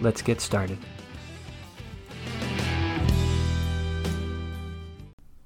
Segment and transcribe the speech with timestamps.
[0.00, 0.78] let's get started.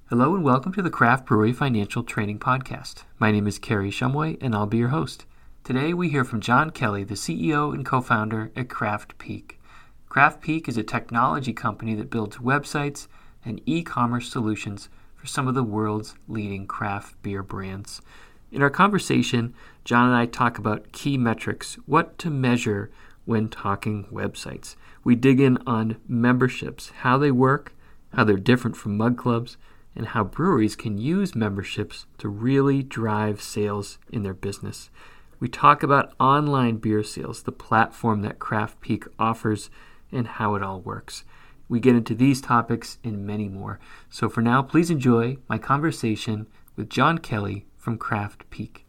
[0.09, 3.05] Hello and welcome to the Craft Brewery Financial Training Podcast.
[3.19, 5.25] My name is Kerry Shumway and I'll be your host.
[5.65, 9.59] Today we hear from John Kelly, the CEO and co founder at Craft Peak.
[10.11, 13.09] Craft Peak is a technology company that builds websites
[13.45, 18.03] and e commerce solutions for some of the world's leading craft beer brands.
[18.51, 19.55] In our conversation,
[19.87, 22.91] John and I talk about key metrics, what to measure
[23.25, 24.77] when talking websites.
[25.05, 27.75] We dig in on memberships, how they work,
[28.15, 29.57] how they're different from mug clubs,
[29.95, 34.91] and how breweries can use memberships to really drive sales in their business.
[35.39, 39.71] We talk about online beer sales, the platform that Craft Peak offers,
[40.11, 41.25] and how it all works.
[41.69, 43.81] We get into these topics and many more.
[44.11, 46.47] So for now, please enjoy my conversation
[46.77, 48.87] with John Kelly from Craft Peak.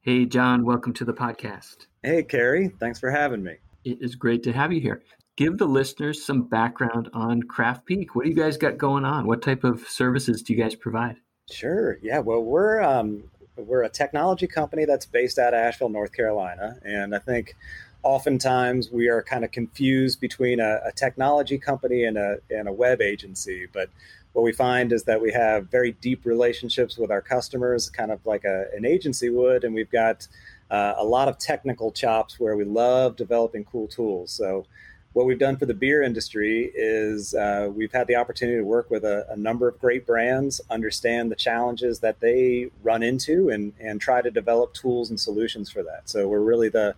[0.00, 1.86] Hey, John, welcome to the podcast.
[2.04, 2.68] Hey, Kerry.
[2.78, 3.54] Thanks for having me.
[3.82, 5.00] It is great to have you here.
[5.38, 8.14] Give the listeners some background on Craft Peak.
[8.14, 9.26] What do you guys got going on?
[9.26, 11.16] What type of services do you guys provide?
[11.50, 11.98] Sure.
[12.02, 12.18] Yeah.
[12.18, 13.24] Well, we're um,
[13.56, 17.56] we're a technology company that's based out of Asheville, North Carolina, and I think
[18.02, 22.72] oftentimes we are kind of confused between a, a technology company and a and a
[22.72, 23.66] web agency.
[23.72, 23.88] But
[24.34, 28.24] what we find is that we have very deep relationships with our customers, kind of
[28.26, 30.28] like a, an agency would, and we've got
[30.70, 34.30] uh, a lot of technical chops where we love developing cool tools.
[34.30, 34.66] So,
[35.12, 38.90] what we've done for the beer industry is uh, we've had the opportunity to work
[38.90, 43.72] with a, a, number of great brands, understand the challenges that they run into, and
[43.80, 46.08] and try to develop tools and solutions for that.
[46.08, 46.96] So, we're really the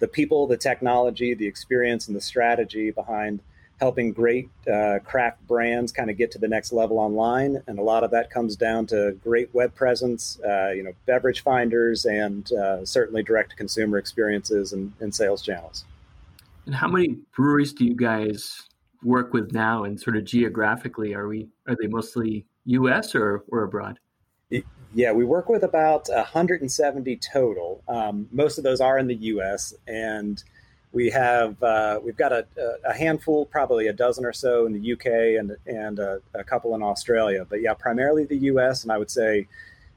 [0.00, 3.40] the people, the technology, the experience, and the strategy behind
[3.80, 7.62] helping great uh, craft brands kind of get to the next level online.
[7.66, 11.42] And a lot of that comes down to great web presence, uh, you know, beverage
[11.42, 15.84] finders, and uh, certainly direct to consumer experiences and, and, sales channels.
[16.66, 18.68] And how many breweries do you guys
[19.02, 19.84] work with now?
[19.84, 23.14] And sort of geographically, are we are they mostly U.S.
[23.14, 23.98] or or abroad?
[24.94, 27.82] Yeah, we work with about 170 total.
[27.88, 29.74] Um, most of those are in the U.S.
[29.88, 30.42] and
[30.94, 32.46] we have uh, we've got a,
[32.86, 35.06] a, handful, probably a dozen or so in the UK
[35.40, 37.44] and and a, a, couple in Australia.
[37.46, 39.48] But yeah, primarily the US, and I would say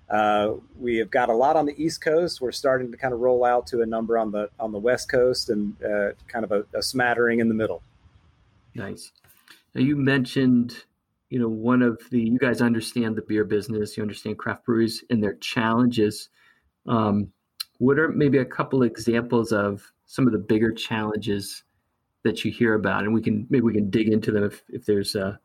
[0.10, 2.42] uh, we have got a lot on the East Coast.
[2.42, 5.10] We're starting to kind of roll out to a number on the on the West
[5.10, 7.84] Coast, and uh, kind of a, a, smattering in the middle.
[8.74, 9.12] Nice.
[9.76, 10.84] Now you mentioned,
[11.30, 13.96] you know, one of the you guys understand the beer business.
[13.96, 16.30] You understand craft breweries and their challenges.
[16.88, 17.32] Um,
[17.78, 21.64] what are maybe a couple examples of some of the bigger challenges
[22.24, 24.86] that you hear about, and we can maybe we can dig into them if, if
[24.86, 25.38] there's uh,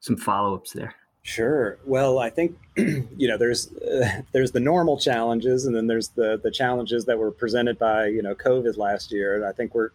[0.00, 0.94] some follow ups there.
[1.22, 1.78] Sure.
[1.84, 6.40] Well, I think you know there's uh, there's the normal challenges, and then there's the
[6.42, 9.34] the challenges that were presented by you know COVID last year.
[9.34, 9.90] And I think we're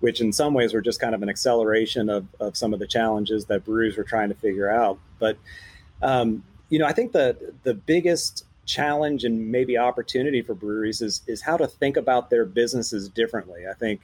[0.00, 2.86] which in some ways were just kind of an acceleration of, of some of the
[2.86, 4.98] challenges that breweries were trying to figure out.
[5.18, 5.36] But
[6.02, 11.22] um, you know, I think the the biggest challenge and maybe opportunity for breweries is
[11.26, 13.66] is how to think about their businesses differently.
[13.68, 14.02] I think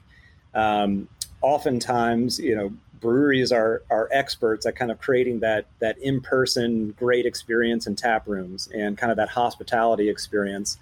[0.54, 1.06] um,
[1.42, 6.92] oftentimes, you know, breweries are are experts at kind of creating that that in person
[6.98, 10.78] great experience in tap rooms and kind of that hospitality experience.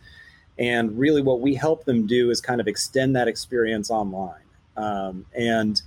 [0.58, 4.46] And really, what we help them do is kind of extend that experience online.
[4.76, 5.82] Um, and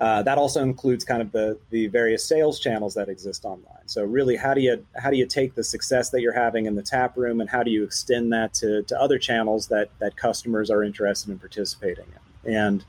[0.00, 3.86] uh, that also includes kind of the the various sales channels that exist online.
[3.86, 6.74] So really, how do you how do you take the success that you're having in
[6.74, 10.16] the tap room and how do you extend that to, to other channels that that
[10.16, 12.06] customers are interested in participating
[12.44, 12.54] in?
[12.54, 12.84] And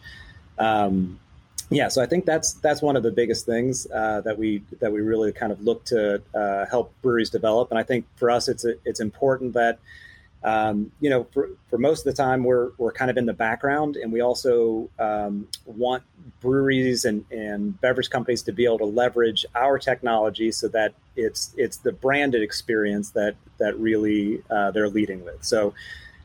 [0.58, 1.20] um,
[1.70, 4.92] yeah, so I think that's that's one of the biggest things uh, that we that
[4.92, 7.70] we really kind of look to uh, help breweries develop.
[7.70, 9.80] And I think for us, it's it's important that
[10.44, 13.34] um, you know, for, for most of the time, we're, we're kind of in the
[13.34, 16.04] background, and we also um, want
[16.42, 21.54] breweries and, and beverage companies to be able to leverage our technology so that it's
[21.58, 25.44] it's the branded experience that that really uh, they're leading with.
[25.44, 25.74] So,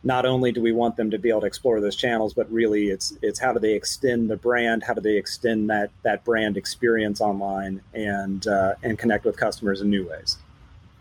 [0.02, 2.88] not only do we want them to be able to explore those channels, but really
[2.88, 6.56] it's it's how do they extend the brand, how do they extend that that brand
[6.56, 10.38] experience online and uh, and connect with customers in new ways.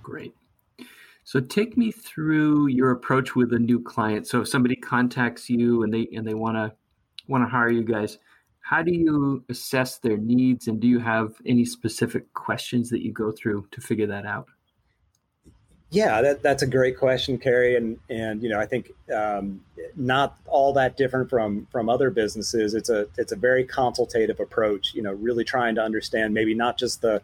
[0.04, 0.36] Great.
[1.28, 4.28] So take me through your approach with a new client.
[4.28, 6.72] So if somebody contacts you and they and they want to
[7.28, 8.18] want to hire you guys,
[8.62, 13.12] how do you assess their needs and do you have any specific questions that you
[13.12, 14.48] go through to figure that out
[15.90, 19.62] yeah, that, that's a great question, Kerry, and and you know I think um,
[19.96, 22.74] not all that different from from other businesses.
[22.74, 24.94] It's a it's a very consultative approach.
[24.94, 27.22] You know, really trying to understand maybe not just the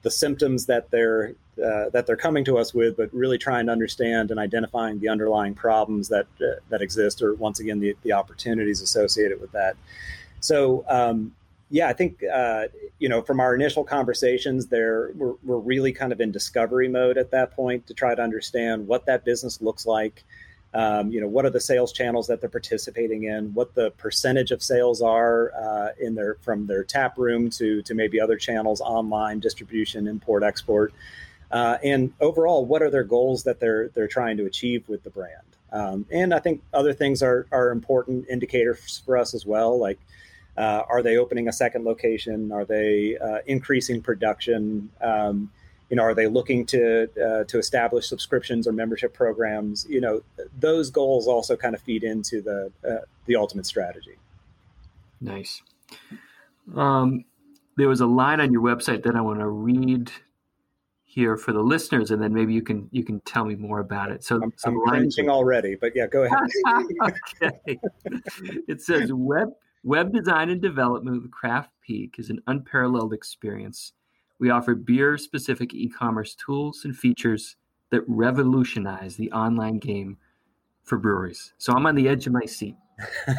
[0.00, 3.72] the symptoms that they're uh, that they're coming to us with, but really trying to
[3.72, 8.12] understand and identifying the underlying problems that uh, that exist, or once again the the
[8.12, 9.76] opportunities associated with that.
[10.40, 11.32] So um,
[11.70, 12.66] yeah, I think uh,
[12.98, 17.18] you know from our initial conversations, there we're, we're really kind of in discovery mode
[17.18, 20.24] at that point to try to understand what that business looks like.
[20.74, 23.54] Um, you know, what are the sales channels that they're participating in?
[23.54, 27.94] What the percentage of sales are uh, in their from their tap room to to
[27.94, 30.92] maybe other channels, online distribution, import, export,
[31.50, 35.10] uh, and overall, what are their goals that they're they're trying to achieve with the
[35.10, 35.42] brand?
[35.72, 39.98] Um, and I think other things are are important indicators for us as well, like
[40.56, 42.50] uh, are they opening a second location?
[42.50, 44.90] Are they uh, increasing production?
[45.00, 45.50] Um,
[45.90, 49.86] you know, are they looking to uh, to establish subscriptions or membership programs?
[49.88, 50.22] You know,
[50.58, 54.16] those goals also kind of feed into the uh, the ultimate strategy.
[55.20, 55.62] Nice.
[56.74, 57.24] Um,
[57.76, 60.10] there was a line on your website that I want to read
[61.16, 64.12] here for the listeners, and then maybe you can you can tell me more about
[64.12, 64.22] it.
[64.22, 66.38] So I'm, so I'm cringing already, but yeah, go ahead.
[67.42, 67.78] okay.
[68.68, 69.48] It says web
[69.86, 73.92] Web design and development with Craft Peak is an unparalleled experience.
[74.40, 77.54] We offer beer specific e commerce tools and features
[77.92, 80.16] that revolutionize the online game
[80.82, 81.52] for breweries.
[81.58, 82.74] So I'm on the edge of my seat.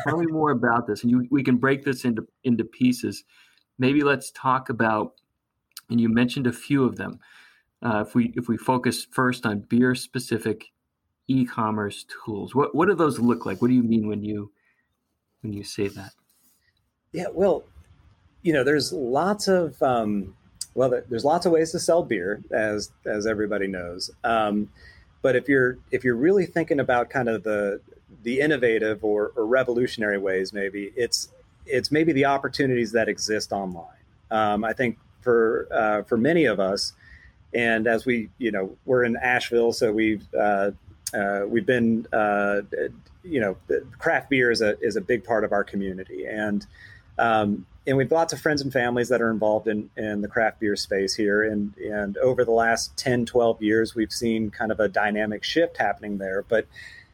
[0.05, 1.03] Tell me more about this.
[1.03, 3.25] And you, we can break this into, into pieces.
[3.77, 5.15] Maybe let's talk about,
[5.89, 7.19] and you mentioned a few of them.
[7.83, 10.65] Uh, if we if we focus first on beer specific
[11.27, 13.61] e-commerce tools, what what do those look like?
[13.61, 14.51] What do you mean when you
[15.41, 16.11] when you say that?
[17.11, 17.63] Yeah, well,
[18.41, 20.35] you know, there's lots of um,
[20.73, 24.09] well, there's lots of ways to sell beer, as as everybody knows.
[24.23, 24.69] Um,
[25.21, 27.81] but if you're if you're really thinking about kind of the
[28.23, 31.29] the innovative or, or revolutionary ways, maybe it's
[31.65, 33.85] it's maybe the opportunities that exist online.
[34.31, 36.93] Um, I think for uh, for many of us,
[37.53, 40.71] and as we you know we're in Asheville, so we've uh,
[41.13, 42.61] uh, we've been uh,
[43.23, 43.57] you know
[43.97, 46.65] craft beer is a is a big part of our community, and
[47.17, 50.59] um, and we've lots of friends and families that are involved in, in the craft
[50.59, 51.43] beer space here.
[51.43, 55.77] And, and over the last 10, 12 years, we've seen kind of a dynamic shift
[55.77, 56.43] happening there.
[56.49, 56.67] But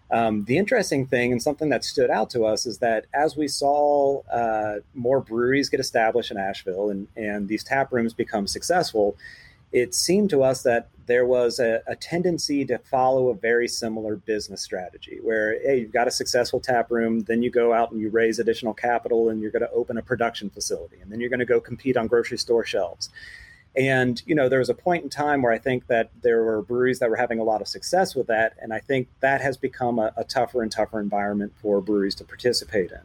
[0.10, 3.48] um, the interesting thing and something that stood out to us is that as we
[3.48, 9.16] saw uh, more breweries get established in Asheville and, and these tap rooms become successful,
[9.74, 14.16] it seemed to us that there was a, a, tendency to follow a very similar
[14.16, 18.00] business strategy where hey you've got a successful tap room then you go out and
[18.00, 21.30] you raise additional capital and you're going to open a production facility and then you're
[21.30, 23.10] going to go compete on grocery store shelves.
[23.76, 26.62] And you know there was a point in time where i think that there were
[26.62, 29.58] breweries that were having a lot of success with that and i think that has
[29.58, 33.02] become a, a tougher and tougher environment for breweries to participate in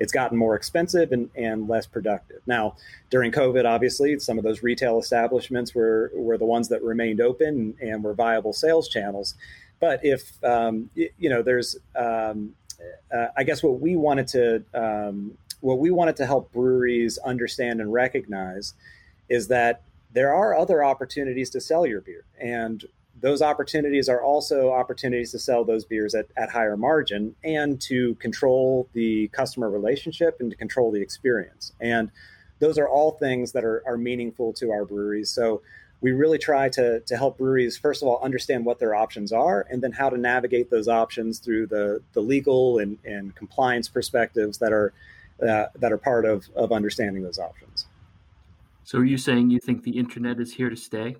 [0.00, 2.40] it's gotten more expensive and, and less productive.
[2.46, 2.74] Now,
[3.10, 7.76] during COVID, obviously, some of those retail establishments were, were the ones that remained open
[7.80, 9.34] and, were viable sales channels.
[9.78, 12.54] But if, um, you know, there's, um,
[13.14, 17.80] uh, I guess what we wanted to, um, what we wanted to help breweries understand
[17.80, 18.72] and recognize
[19.28, 19.82] is that
[20.12, 22.24] there are other opportunities to sell your beer.
[22.40, 22.84] And
[23.20, 28.14] those opportunities are also opportunities to sell those beers at, at higher margin and to
[28.16, 31.72] control the customer relationship and to control the experience.
[31.80, 32.10] And
[32.60, 35.30] those are all things that are, are meaningful to our breweries.
[35.30, 35.62] So
[36.00, 39.66] we really try to, to help breweries, first of all, understand what their options are
[39.70, 44.58] and then how to navigate those options through the, the legal and, and compliance perspectives
[44.58, 44.94] that are,
[45.46, 47.86] uh, that are part of, of understanding those options.
[48.84, 51.16] So are you saying you think the internet is here to stay?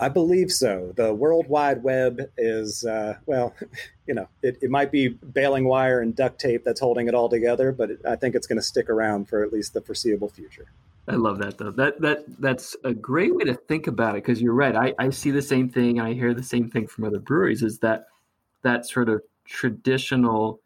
[0.00, 0.92] I believe so.
[0.96, 3.54] The World Wide Web is, uh, well,
[4.06, 7.28] you know, it, it, might be baling wire and duct tape that's holding it all
[7.28, 10.30] together, but it, I think it's going to stick around for at least the foreseeable
[10.30, 10.72] future.
[11.06, 11.70] I love that though.
[11.72, 14.76] That that that's a great way to think about it because you're right.
[14.76, 17.62] I, I see the same thing and I hear the same thing from other breweries.
[17.62, 18.06] Is that
[18.62, 20.60] that sort of traditional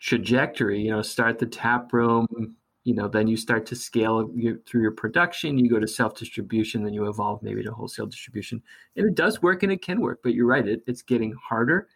[0.00, 0.80] trajectory?
[0.80, 2.56] You know, start the tap room,
[2.86, 6.16] you know then you start to scale your, through your production you go to self
[6.16, 8.62] distribution then you evolve maybe to wholesale distribution.
[8.94, 11.88] And it does work and it can work but you're right it, it's getting harder.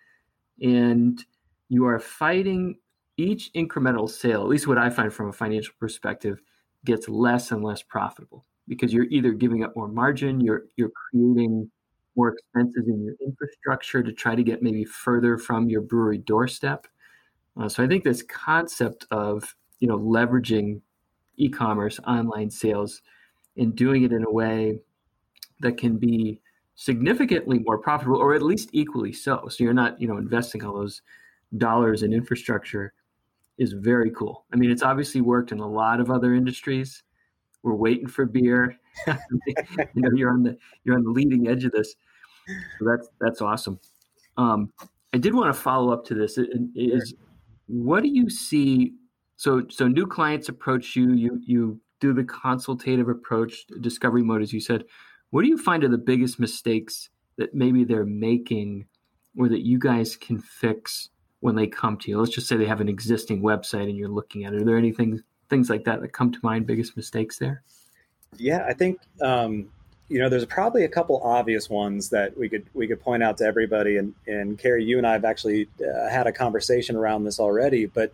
[0.61, 1.25] And
[1.69, 2.77] you are fighting
[3.17, 6.41] each incremental sale at least what i find from a financial perspective
[6.85, 11.71] gets less and less profitable because you're either giving up more margin you're you're creating
[12.17, 16.87] more expenses in your infrastructure to try to get maybe further from your brewery doorstep.
[17.61, 20.81] Uh, so i think this concept of you know leveraging
[21.37, 23.03] e-commerce, online sales,
[23.57, 24.79] and doing it in a way
[25.61, 26.41] that can be
[26.75, 29.49] significantly more profitable, or at least equally so.
[29.49, 31.03] So you're not, you know, investing all those
[31.59, 32.93] dollars in infrastructure
[33.59, 34.47] is very cool.
[34.53, 37.03] I mean, it's obviously worked in a lot of other industries.
[37.63, 38.79] We're waiting for beer.
[39.07, 39.15] you
[39.97, 41.95] know, you're on the you're on the leading edge of this.
[42.79, 43.79] So that's that's awesome.
[44.39, 44.73] Um,
[45.13, 46.39] I did want to follow up to this.
[46.39, 47.15] Is
[47.67, 48.95] what do you see?
[49.41, 51.15] So so new clients approach you.
[51.15, 54.85] You you do the consultative approach, discovery mode, as you said.
[55.31, 58.85] What do you find are the biggest mistakes that maybe they're making,
[59.39, 61.09] or that you guys can fix
[61.41, 62.19] when they come to you?
[62.19, 64.61] Let's just say they have an existing website and you're looking at it.
[64.61, 66.67] Are there anything things like that that come to mind?
[66.67, 67.63] Biggest mistakes there?
[68.37, 69.71] Yeah, I think um,
[70.11, 73.39] you know there's probably a couple obvious ones that we could we could point out
[73.39, 73.97] to everybody.
[73.97, 77.87] And and Kerry, you and I have actually uh, had a conversation around this already,
[77.87, 78.13] but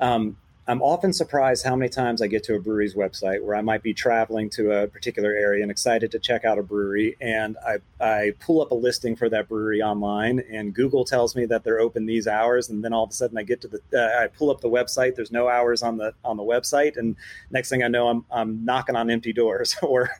[0.00, 0.36] um,
[0.68, 3.82] I'm often surprised how many times I get to a brewery's website where I might
[3.82, 7.78] be traveling to a particular area and excited to check out a brewery, and I,
[8.04, 11.80] I pull up a listing for that brewery online, and Google tells me that they're
[11.80, 14.26] open these hours, and then all of a sudden I get to the uh, I
[14.26, 17.16] pull up the website, there's no hours on the on the website, and
[17.50, 20.10] next thing I know I'm I'm knocking on empty doors, or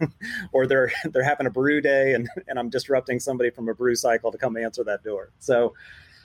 [0.52, 3.96] or they're they're having a brew day, and and I'm disrupting somebody from a brew
[3.96, 5.28] cycle to come answer that door.
[5.40, 5.74] So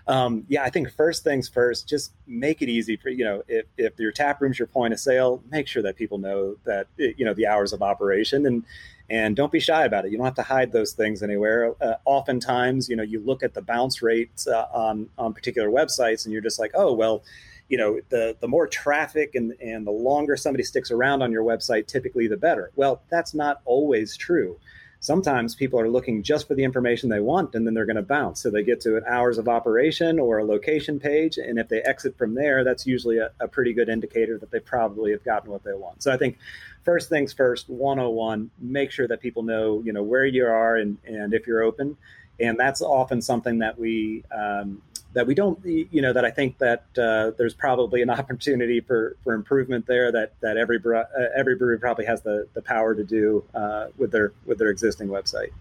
[0.07, 3.65] um, yeah, I think first things first, just make it easy for you know if,
[3.77, 7.23] if your tap room's your point of sale, make sure that people know that you
[7.23, 8.65] know the hours of operation and
[9.09, 10.11] and don't be shy about it.
[10.11, 11.73] You don't have to hide those things anywhere.
[11.81, 16.25] Uh, oftentimes, you know, you look at the bounce rates uh, on on particular websites,
[16.25, 17.23] and you're just like, oh well,
[17.69, 21.45] you know, the the more traffic and and the longer somebody sticks around on your
[21.45, 22.71] website, typically the better.
[22.75, 24.59] Well, that's not always true
[25.03, 28.01] sometimes people are looking just for the information they want and then they're going to
[28.01, 28.41] bounce.
[28.41, 31.37] So they get to an hours of operation or a location page.
[31.37, 34.61] And if they exit from there, that's usually a, a pretty good indicator that they
[34.61, 36.01] probably have gotten what they want.
[36.01, 36.37] So I think
[36.85, 40.97] first things first, 101, make sure that people know, you know, where you are and,
[41.05, 41.97] and if you're open.
[42.39, 44.81] And that's often something that we um,
[45.13, 49.15] that we don't, you know, that I think that uh, there's probably an opportunity for,
[49.23, 51.03] for improvement there that that every uh,
[51.35, 55.07] every brewery probably has the, the power to do uh, with their with their existing
[55.07, 55.51] website.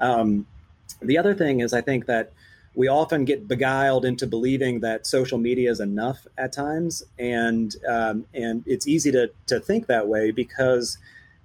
[0.00, 0.46] Um,
[1.00, 2.32] the other thing is, I think that
[2.74, 8.24] we often get beguiled into believing that social media is enough at times, and um,
[8.34, 10.98] and it's easy to to think that way because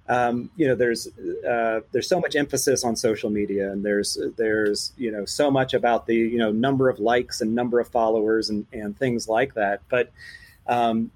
[0.08, 1.08] um, you know there's
[1.48, 5.72] uh, there's so much emphasis on social media and there's there's you know so much
[5.72, 9.54] about the you know number of likes and number of followers and, and things like
[9.54, 9.80] that.
[9.88, 10.12] But
[10.66, 11.10] um,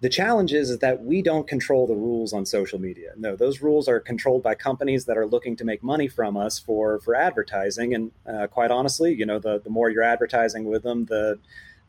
[0.00, 3.12] the challenge is, is that we don't control the rules on social media.
[3.16, 6.58] No those rules are controlled by companies that are looking to make money from us
[6.58, 7.94] for for advertising.
[7.94, 11.38] And uh, quite honestly you know the, the more you're advertising with them the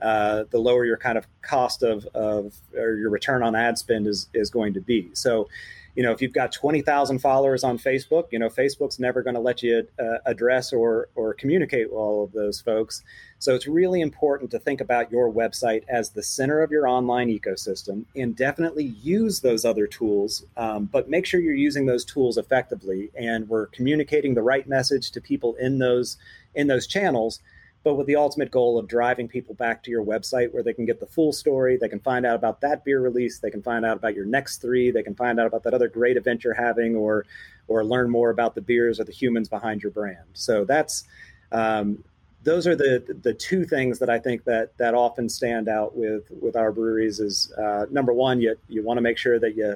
[0.02, 4.08] uh, the lower your kind of cost of, of or your return on ad spend
[4.08, 5.10] is is going to be.
[5.14, 5.48] So
[5.96, 9.40] you know, if you've got 20,000 followers on Facebook, you know, Facebook's never going to
[9.40, 13.04] let you uh, address or, or communicate with all of those folks.
[13.40, 17.30] So it's really important to think about your website as the center of your online
[17.30, 22.38] ecosystem and definitely use those other tools, um, but make sure you're using those tools
[22.38, 26.18] effectively and we're communicating the right message to people in those
[26.54, 27.40] in those channels
[27.84, 30.86] but with the ultimate goal of driving people back to your website where they can
[30.86, 31.78] get the full story.
[31.78, 33.40] They can find out about that beer release.
[33.40, 34.92] They can find out about your next three.
[34.92, 37.26] They can find out about that other great event you're having, or
[37.68, 40.26] or learn more about the beers or the humans behind your brand.
[40.34, 41.06] So that's
[41.52, 42.04] um,
[42.44, 46.30] those are the the two things that I think that that often stand out with
[46.30, 47.20] with our breweries.
[47.20, 49.76] Is uh, number one, you you want to make sure that you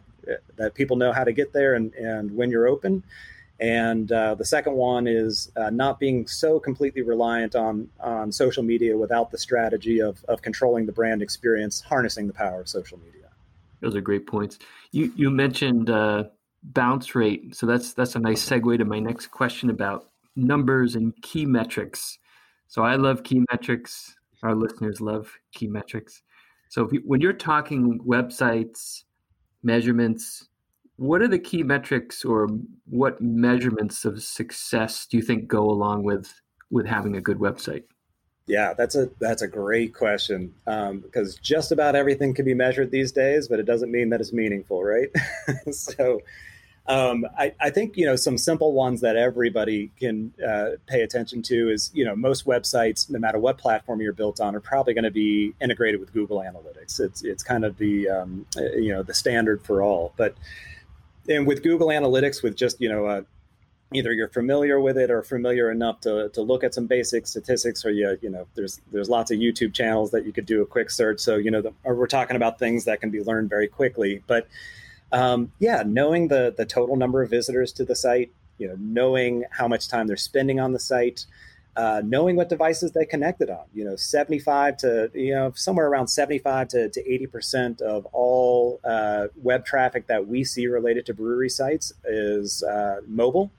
[0.57, 3.03] that people know how to get there and and when you're open.
[3.59, 8.63] And uh, the second one is uh, not being so completely reliant on, on social
[8.63, 12.99] media without the strategy of, of controlling the brand experience, harnessing the power of social
[12.99, 13.29] media.
[13.79, 14.59] Those are great points.
[14.91, 16.25] You, you mentioned uh,
[16.63, 17.55] bounce rate.
[17.55, 22.17] So that's, that's a nice segue to my next question about numbers and key metrics.
[22.67, 24.15] So I love key metrics.
[24.43, 26.23] Our listeners love key metrics.
[26.67, 29.03] So you, when you're talking websites,
[29.63, 30.49] measurements,
[30.97, 32.47] what are the key metrics or
[32.85, 36.33] what measurements of success do you think go along with
[36.71, 37.83] with having a good website?
[38.47, 42.91] Yeah, that's a that's a great question um, because just about everything can be measured
[42.91, 45.09] these days, but it doesn't mean that it's meaningful, right?
[45.71, 46.21] so,
[46.85, 51.41] um, I, I, think you know some simple ones that everybody can uh, pay attention
[51.43, 54.93] to is you know most websites, no matter what platform you're built on, are probably
[54.93, 56.99] going to be integrated with Google Analytics.
[56.99, 60.35] It's it's kind of the um, you know the standard for all, but
[61.29, 63.21] and with Google Analytics, with just you know, uh,
[63.93, 67.85] either you're familiar with it or familiar enough to, to look at some basic statistics,
[67.85, 70.65] or you you know, there's there's lots of YouTube channels that you could do a
[70.65, 71.19] quick search.
[71.19, 74.47] So you know, the, we're talking about things that can be learned very quickly, but
[75.11, 79.45] Um, yeah, knowing the the total number of visitors to the site, you know, knowing
[79.51, 81.27] how much time they're spending on the site,
[81.75, 83.65] uh, knowing what devices they connected on.
[83.73, 89.27] You know, 75 to, you know, somewhere around 75 to, to 80% of all uh,
[89.35, 93.51] web traffic that we see related to brewery sites is uh, mobile.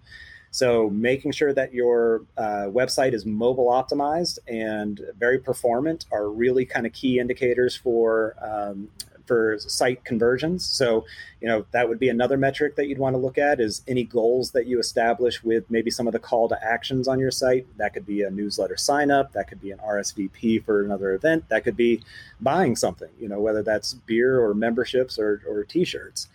[0.50, 6.64] So making sure that your uh, website is mobile optimized and very performant are really
[6.64, 8.88] kind of key indicators for um,
[9.26, 10.64] for site conversions.
[10.64, 11.04] So,
[11.40, 14.04] you know, that would be another metric that you'd want to look at is any
[14.04, 17.66] goals that you establish with maybe some of the call to actions on your site.
[17.78, 21.48] That could be a newsletter sign up, that could be an RSVP for another event,
[21.48, 22.02] that could be
[22.40, 26.28] buying something, you know, whether that's beer or memberships or, or t-shirts.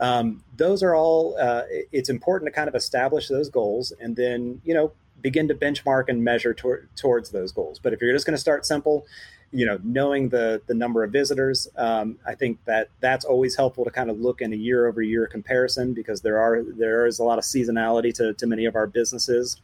[0.00, 1.62] Um, those are all, uh,
[1.92, 6.04] it's important to kind of establish those goals and then, you know, begin to benchmark
[6.08, 7.78] and measure tor- towards those goals.
[7.78, 9.06] But if you're just going to start simple,
[9.50, 13.84] you know, knowing the the number of visitors, um, I think that that's always helpful
[13.84, 17.18] to kind of look in a year over year comparison because there are there is
[17.18, 19.60] a lot of seasonality to, to many of our businesses.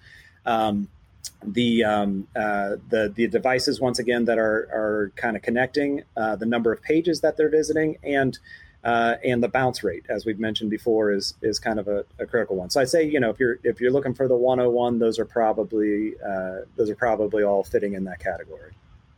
[0.46, 0.88] Um,
[1.46, 6.36] the um, uh, the the devices once again that are are kind of connecting, uh,
[6.36, 8.38] the number of pages that they're visiting, and
[8.84, 12.26] uh, and the bounce rate, as we've mentioned before, is is kind of a, a,
[12.26, 12.70] critical one.
[12.70, 15.24] So I'd say you know if you're if you're looking for the 101, those are
[15.24, 18.72] probably uh, those are probably all fitting in that category.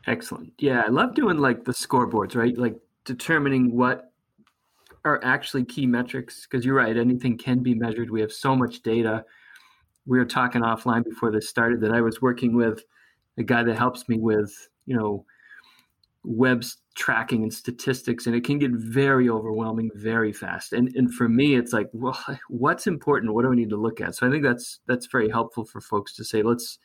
[0.07, 0.53] Excellent.
[0.59, 2.57] Yeah, I love doing like the scoreboards, right?
[2.57, 4.13] Like determining what
[5.05, 8.11] are actually key metrics because you're right, anything can be measured.
[8.11, 9.25] We have so much data.
[10.07, 12.85] We were talking offline before this started that I was working with
[13.39, 15.25] a guy that helps me with, you know,
[16.25, 16.65] web
[16.97, 20.73] tracking and statistics and it can get very overwhelming very fast.
[20.73, 23.35] And and for me it's like, well, what's important?
[23.35, 24.15] What do I need to look at?
[24.15, 26.79] So I think that's that's very helpful for folks to say, let's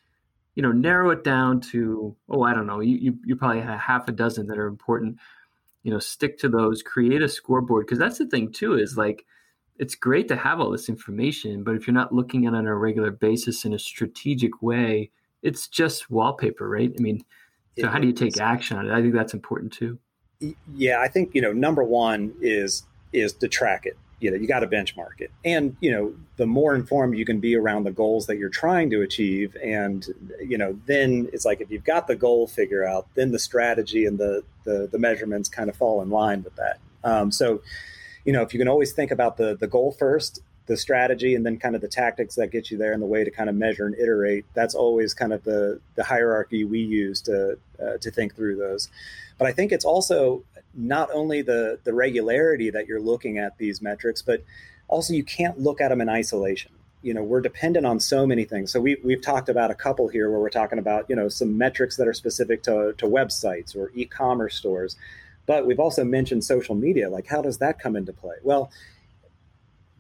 [0.55, 3.79] you know narrow it down to oh i don't know you, you, you probably have
[3.79, 5.17] half a dozen that are important
[5.84, 7.86] you know stick to those create a scoreboard.
[7.86, 9.25] Because that's the thing too is like
[9.77, 12.67] it's great to have all this information but if you're not looking at it on
[12.67, 15.09] a regular basis in a strategic way
[15.42, 16.94] it's just wallpaper right?
[16.98, 17.24] I mean
[17.79, 18.94] so how do you take action on it?
[18.94, 19.98] I think that's important too.
[20.75, 22.83] Yeah i think you know number one is
[23.14, 25.31] is to track it you know you got to benchmark it.
[25.44, 28.90] And you know the more informed you can be around the goals that you're trying
[28.92, 30.05] to achieve and
[30.40, 34.05] you know then it's like if you've got the goal figure out then the strategy
[34.05, 36.79] and the the, the measurements kind of fall in line with that.
[37.03, 37.62] Um, so
[38.24, 41.46] you know if you can always think about the the goal first the strategy and
[41.46, 43.55] then kind of the tactics that get you there and the way to kind of
[43.55, 48.12] measure and iterate that's always kind of the the hierarchy we use to uh, to
[48.12, 48.88] think through those.
[49.38, 53.81] But i think it's also not only the the regularity that you're looking at these
[53.81, 54.44] metrics, but
[54.88, 56.72] also you can't look at them in isolation.
[57.01, 58.72] You know, we're dependent on so many things.
[58.72, 61.57] So we we've talked about a couple here where we're talking about you know some
[61.57, 64.96] metrics that are specific to to websites or e-commerce stores,
[65.46, 67.10] but we've also mentioned social media.
[67.10, 68.36] Like, how does that come into play?
[68.44, 68.72] Well,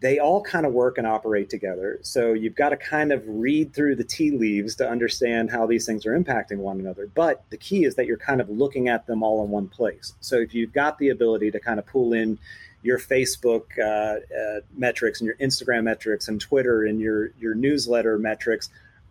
[0.01, 1.99] they all kind of work and operate together.
[2.01, 5.85] So you've got to kind of read through the tea leaves to understand how these
[5.85, 7.07] things are impacting one another.
[7.13, 10.13] But the key is that you're kind of looking at them all in one place.
[10.19, 12.39] So if you've got the ability to kind of pull in
[12.81, 18.17] your Facebook uh, uh, metrics and your Instagram metrics and Twitter and your your newsletter
[18.17, 18.69] metrics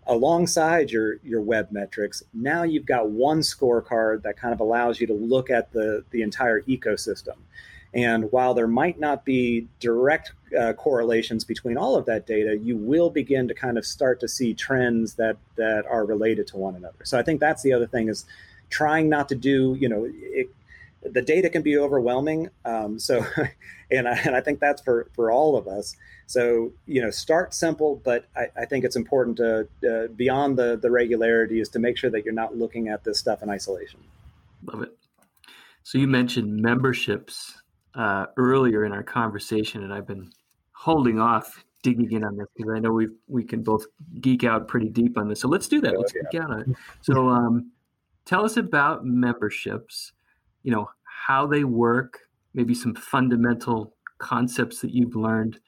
[0.09, 5.07] alongside your your web metrics, now you've got one scorecard that kind of allows you
[5.07, 7.37] to look at the the entire ecosystem.
[7.93, 12.77] And while there might not be direct uh, correlations between all of that data, you
[12.77, 16.77] will begin to kind of start to see trends that that are related to one
[16.77, 17.05] another.
[17.05, 18.25] So I think that's the other thing is
[18.69, 20.49] trying not to do, you know, it,
[21.03, 22.51] the data can be overwhelming.
[22.65, 23.25] Um, so,
[23.91, 25.97] and I, and I think that's for for all of us.
[26.27, 30.77] So you know, start simple, but I, I think it's important to uh, beyond the
[30.77, 33.99] the regularity is to make sure that you're not looking at this stuff in isolation.
[34.65, 34.97] Love it.
[35.83, 37.60] So you mentioned memberships
[37.95, 40.31] uh, earlier in our conversation, and I've been
[40.73, 43.87] holding off digging in on this because I know we we can both
[44.21, 45.41] geek out pretty deep on this.
[45.41, 45.99] So let's do that.
[45.99, 46.23] Let's yeah.
[46.31, 46.69] geek out on it.
[47.03, 47.71] So um,
[48.25, 50.13] tell us about memberships.
[50.63, 52.21] You know how they work,
[52.55, 55.59] maybe some fundamental concepts that you've learned,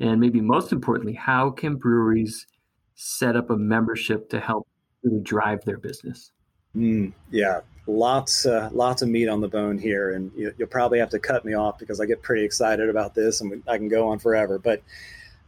[0.00, 2.46] and maybe most importantly, how can breweries
[2.94, 4.68] set up a membership to help
[5.02, 6.32] really drive their business?
[6.76, 10.98] Mm, yeah, lots uh, lots of meat on the bone here, and you, will probably
[10.98, 13.88] have to cut me off because I get pretty excited about this, and I can
[13.88, 14.58] go on forever.
[14.58, 14.82] But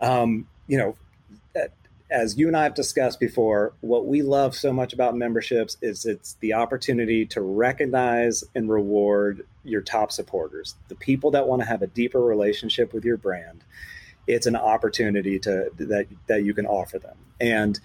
[0.01, 0.97] um, you know,
[2.11, 6.07] as you and I have discussed before, what we love so much about memberships is
[6.07, 11.69] it's the opportunity to recognize and reward your top supporters, the people that want to
[11.69, 13.65] have a deeper relationship with your brand.
[14.29, 17.79] It's an opportunity to that that you can offer them, and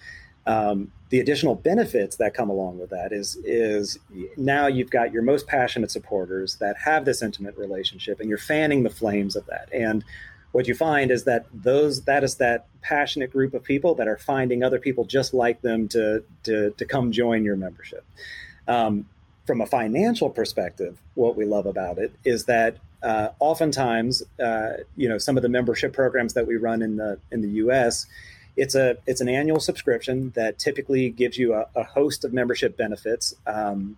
[0.46, 4.00] um, the additional benefits that come along with that is is
[4.38, 8.84] now you've got your most passionate supporters that have this intimate relationship, and you're fanning
[8.84, 9.70] the flames of that.
[9.74, 10.04] And
[10.52, 14.18] what you find is that those that is that passionate group of people that are
[14.18, 18.06] finding other people just like them to to, to come join your membership.
[18.68, 19.06] Um,
[19.46, 25.10] from a financial perspective, what we love about it is that uh, oftentimes, uh, you
[25.10, 28.06] know, some of the membership programs that we run in the in the U.S.
[28.58, 32.78] It's a it's an annual subscription that typically gives you a, a host of membership
[32.78, 33.34] benefits.
[33.46, 33.98] Um,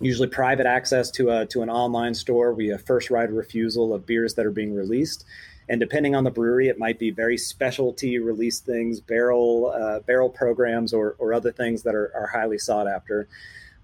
[0.00, 2.52] usually private access to a to an online store.
[2.54, 5.24] We have first of refusal of beers that are being released,
[5.68, 10.30] and depending on the brewery, it might be very specialty release things, barrel uh, barrel
[10.30, 13.28] programs, or or other things that are, are highly sought after.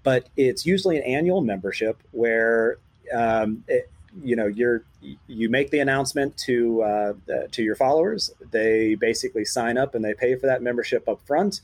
[0.03, 2.77] But it's usually an annual membership where
[3.13, 3.63] um,
[4.23, 4.83] you know you're
[5.27, 8.31] you make the announcement to uh, uh, to your followers.
[8.51, 11.61] They basically sign up and they pay for that membership up front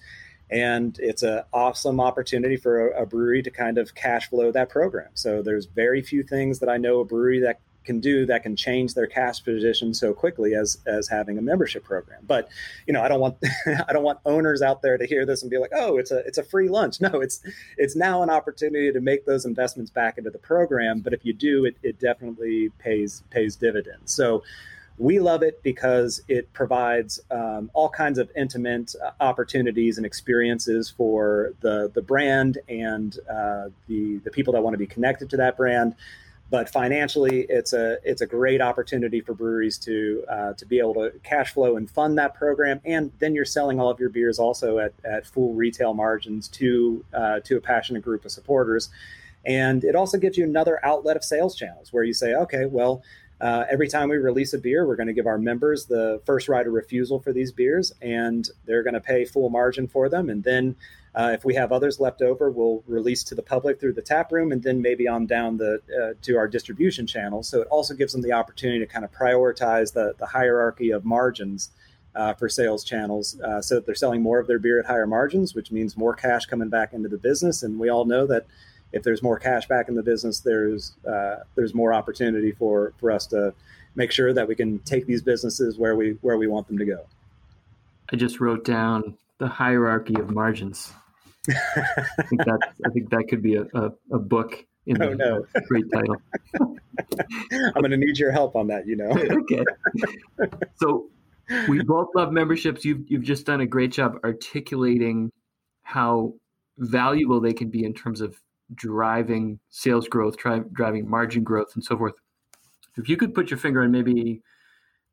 [0.51, 4.69] and it's an awesome opportunity for a, a, brewery to kind of cash flow that
[4.69, 5.07] program.
[5.13, 8.55] So there's very few things that I know a brewery that can do that can
[8.55, 12.21] change their cash position so quickly as as having a membership program.
[12.27, 12.49] But
[12.87, 13.37] you know, I don't want
[13.87, 16.19] I don't want owners out there to hear this and be like, oh, it's a
[16.19, 16.99] it's a free lunch.
[17.01, 17.41] No, it's
[17.77, 20.99] it's now an opportunity to make those investments back into the program.
[20.99, 24.13] But if you do, it, it definitely pays pays dividends.
[24.13, 24.43] So
[24.97, 30.89] we love it because it provides um, all kinds of intimate uh, opportunities and experiences
[30.89, 35.37] for the the brand and uh, the the people that want to be connected to
[35.37, 35.95] that brand.
[36.51, 40.93] But financially, it's a it's a great opportunity for breweries to uh, to be able
[40.95, 44.37] to cash flow and fund that program, and then you're selling all of your beers
[44.37, 48.89] also at, at full retail margins to uh, to a passionate group of supporters.
[49.45, 53.01] And it also gives you another outlet of sales channels where you say, okay, well,
[53.39, 56.49] uh, every time we release a beer, we're going to give our members the first
[56.49, 60.29] right of refusal for these beers, and they're going to pay full margin for them.
[60.29, 60.75] And then,
[61.13, 64.31] uh, if we have others left over, we'll release to the public through the tap
[64.31, 67.49] room, and then maybe on down the uh, to our distribution channels.
[67.49, 71.05] So it also gives them the opportunity to kind of prioritize the the hierarchy of
[71.05, 71.69] margins.
[72.13, 75.07] Uh, for sales channels, uh, so that they're selling more of their beer at higher
[75.07, 77.63] margins, which means more cash coming back into the business.
[77.63, 78.47] And we all know that
[78.91, 83.11] if there's more cash back in the business, there's uh, there's more opportunity for for
[83.11, 83.53] us to
[83.95, 86.85] make sure that we can take these businesses where we where we want them to
[86.85, 87.05] go.
[88.11, 90.91] I just wrote down the hierarchy of margins.
[91.49, 95.45] I think that I think that could be a, a, a book in oh, no.
[95.67, 96.17] great title.
[96.61, 99.09] I'm going to need your help on that, you know.
[99.09, 99.63] okay.
[100.75, 101.09] So
[101.67, 102.85] we both love memberships.
[102.85, 105.31] You've you've just done a great job articulating
[105.83, 106.33] how
[106.77, 108.41] valuable they can be in terms of
[108.73, 112.13] driving sales growth, tri- driving margin growth, and so forth.
[112.97, 114.41] If you could put your finger on maybe,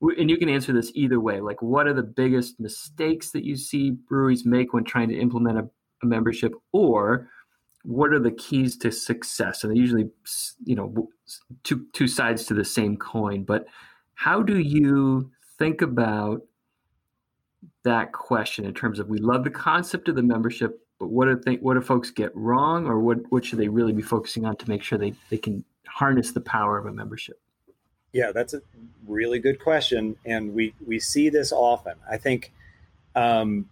[0.01, 3.57] and you can answer this either way, like what are the biggest mistakes that you
[3.57, 5.69] see breweries make when trying to implement a,
[6.03, 7.29] a membership, or
[7.85, 9.65] what are the keys to success?
[9.65, 10.11] And they usually,
[10.65, 11.09] you know,
[11.65, 13.45] two two sides to the same coin.
[13.45, 13.67] But
[14.15, 16.43] how do you think about
[17.85, 21.41] that question in terms of we love the concept of the membership but what do
[21.45, 24.57] they, what do folks get wrong, or what what should they really be focusing on
[24.57, 27.41] to make sure they they can harness the power of a membership?
[28.13, 28.63] Yeah, that's a
[29.07, 31.95] really good question, and we we see this often.
[32.11, 32.53] I think,
[33.15, 33.69] um,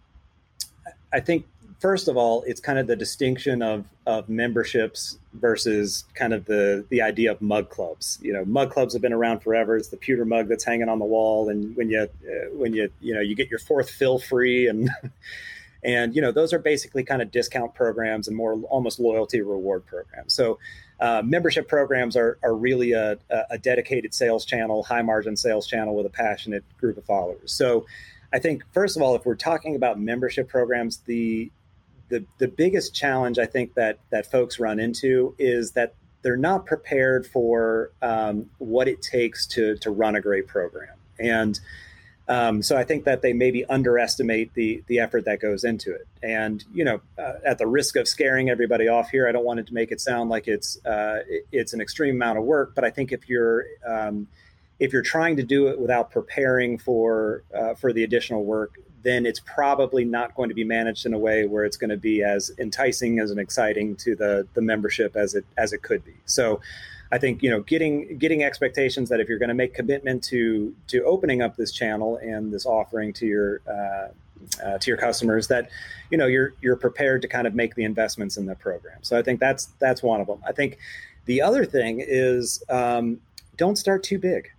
[1.11, 1.45] I think
[1.79, 6.85] first of all, it's kind of the distinction of of memberships versus kind of the
[6.89, 8.19] the idea of mug clubs.
[8.21, 9.77] You know, mug clubs have been around forever.
[9.77, 12.89] It's the pewter mug that's hanging on the wall, and when you uh, when you
[13.01, 14.89] you know you get your fourth fill free and
[15.83, 19.85] And you know, those are basically kind of discount programs and more almost loyalty reward
[19.85, 20.33] programs.
[20.33, 20.59] So
[20.99, 23.17] uh, membership programs are, are really a,
[23.51, 27.53] a, dedicated sales channel, high margin sales channel with a passionate group of followers.
[27.53, 27.85] So
[28.33, 31.51] I think first of all, if we're talking about membership programs, the
[32.09, 36.65] the, the biggest challenge I think that that folks run into is that they're not
[36.65, 40.95] prepared for um, what it takes to to run a great program.
[41.19, 41.59] And
[42.29, 46.07] um, so I think that they maybe underestimate the the effort that goes into it.
[46.21, 49.59] And you know, uh, at the risk of scaring everybody off here, I don't want
[49.59, 52.75] it to make it sound like it's uh, it's an extreme amount of work.
[52.75, 54.27] But I think if you're um,
[54.79, 58.75] if you're trying to do it without preparing for uh, for the additional work,
[59.07, 61.97] then it's probably not going to be managed in a way where it's going to
[61.97, 66.03] be as enticing as and exciting to the the membership as it as it could
[66.05, 66.15] be.
[66.25, 66.59] So.
[67.09, 70.75] I think you know getting getting expectations that if you're going to make commitment to
[70.87, 74.09] to opening up this channel and this offering to your uh,
[74.61, 75.69] uh, to your customers that
[76.09, 78.97] you know you're you're prepared to kind of make the investments in the program.
[79.03, 80.41] So I think that's that's one of them.
[80.45, 80.79] I think
[81.25, 83.19] the other thing is um,
[83.55, 84.51] don't start too big.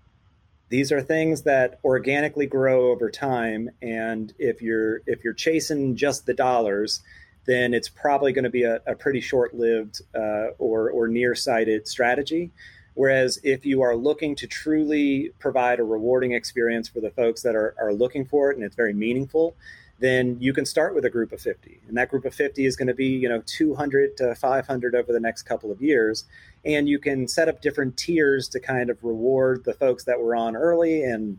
[0.70, 6.26] These are things that organically grow over time, and if you're if you're chasing just
[6.26, 7.00] the dollars,
[7.46, 12.50] then it's probably going to be a, a pretty short-lived uh, or, or near-sighted strategy.
[12.92, 17.54] Whereas if you are looking to truly provide a rewarding experience for the folks that
[17.54, 19.56] are, are looking for it and it's very meaningful,
[20.00, 21.80] then you can start with a group of 50.
[21.88, 25.12] And that group of 50 is going to be, you know, 200 to 500 over
[25.12, 26.24] the next couple of years.
[26.64, 30.34] And you can set up different tiers to kind of reward the folks that were
[30.34, 31.38] on early and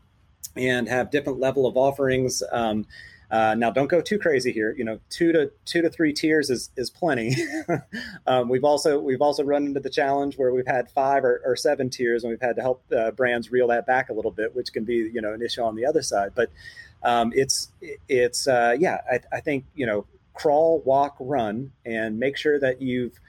[0.55, 2.41] and have different level of offerings.
[2.51, 2.85] Um,
[3.31, 4.73] uh, now, don't go too crazy here.
[4.75, 7.35] You know, two to two to three tiers is is plenty.
[8.27, 11.55] um, we've also we've also run into the challenge where we've had five or, or
[11.55, 14.55] seven tiers, and we've had to help uh, brands reel that back a little bit,
[14.55, 16.31] which can be you know an issue on the other side.
[16.33, 16.49] But
[17.03, 17.71] um, it's
[18.07, 22.81] it's uh, yeah, I, I think you know crawl, walk, run, and make sure that
[22.81, 23.19] you've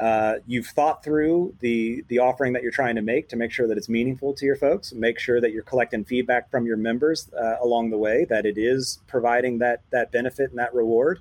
[0.00, 3.68] uh, you've thought through the the offering that you're trying to make to make sure
[3.68, 4.94] that it's meaningful to your folks.
[4.94, 8.56] Make sure that you're collecting feedback from your members uh, along the way that it
[8.56, 11.20] is providing that that benefit and that reward,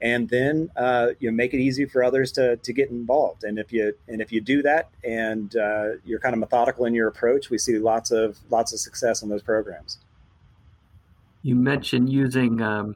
[0.00, 3.42] and then uh, you know, make it easy for others to to get involved.
[3.42, 6.94] And if you and if you do that and uh, you're kind of methodical in
[6.94, 9.98] your approach, we see lots of lots of success in those programs.
[11.42, 12.94] You mentioned using um,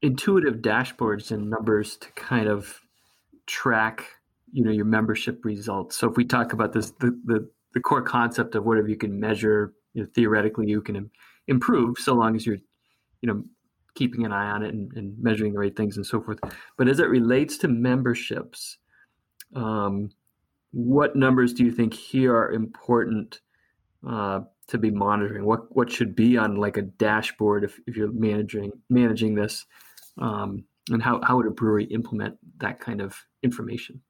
[0.00, 2.82] intuitive dashboards and numbers to kind of
[3.46, 4.15] track
[4.56, 5.98] you know your membership results.
[5.98, 9.20] So if we talk about this, the the, the core concept of whatever you can
[9.20, 11.10] measure, you know, theoretically you can
[11.46, 12.56] improve so long as you're,
[13.20, 13.44] you know,
[13.94, 16.38] keeping an eye on it and, and measuring the right things and so forth.
[16.78, 18.78] But as it relates to memberships,
[19.54, 20.08] um,
[20.72, 23.42] what numbers do you think here are important
[24.08, 25.44] uh, to be monitoring?
[25.44, 29.66] What what should be on like a dashboard if, if you're managing managing this?
[30.16, 34.00] Um, and how, how would a brewery implement that kind of information?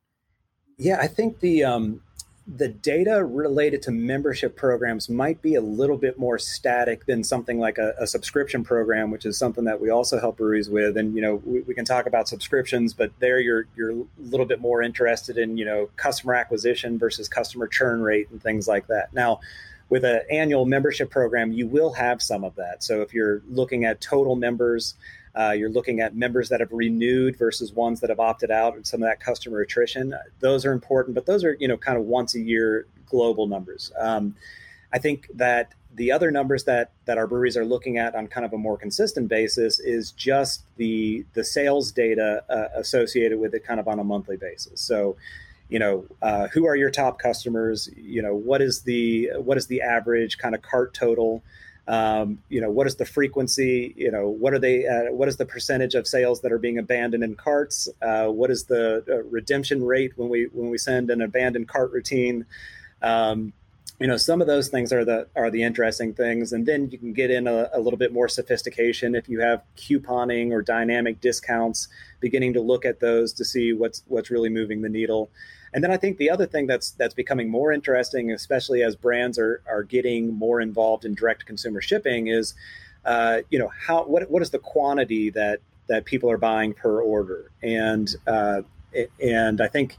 [0.78, 2.02] Yeah, I think the um,
[2.46, 7.58] the data related to membership programs might be a little bit more static than something
[7.58, 10.96] like a, a, subscription program, which is something that we also help breweries with.
[10.96, 14.46] And you know, we, we, can talk about subscriptions, but there you're you're a little
[14.46, 18.86] bit more interested in you know customer acquisition versus customer churn rate and things like
[18.88, 19.14] that.
[19.14, 19.40] Now,
[19.88, 22.84] with an annual membership program, you will have some of that.
[22.84, 24.94] So if you're looking at total members.
[25.38, 28.86] Uh, you're looking at members that have renewed versus ones that have opted out, and
[28.86, 30.14] some of that customer attrition.
[30.40, 33.92] Those are important, but those are you know kind of once a year global numbers.
[33.98, 34.34] Um,
[34.92, 38.46] I think that the other numbers that that our breweries are looking at on kind
[38.46, 43.64] of a more consistent basis is just the the sales data uh, associated with it,
[43.64, 44.80] kind of on a monthly basis.
[44.80, 45.16] So
[45.68, 49.66] you know uh, who are your top customers you know what is the what is
[49.66, 51.42] the average kind of cart total
[51.88, 53.94] um, you know, what is the frequency?
[53.96, 54.86] You know, what are they?
[54.86, 57.88] Uh, what is the percentage of sales that are being abandoned in carts?
[58.02, 61.92] Uh, what is the uh, redemption rate when we when we send an abandoned cart
[61.92, 62.46] routine?
[63.02, 63.52] Um,
[63.98, 66.98] you know, some of those things are the are the interesting things, and then you
[66.98, 71.20] can get in a, a little bit more sophistication if you have couponing or dynamic
[71.20, 71.88] discounts.
[72.20, 75.30] Beginning to look at those to see what's what's really moving the needle.
[75.72, 79.38] And then I think the other thing that's that's becoming more interesting, especially as brands
[79.38, 82.54] are are getting more involved in direct consumer shipping, is
[83.06, 87.00] uh, you know how what what is the quantity that that people are buying per
[87.00, 88.60] order, and uh,
[89.22, 89.96] and I think.